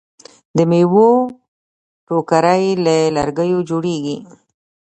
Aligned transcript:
د 0.57 0.59
میوو 0.69 1.09
ټوکرۍ 2.07 2.65
له 2.85 2.95
لرګیو 3.15 3.59
جوړیږي. 3.69 4.17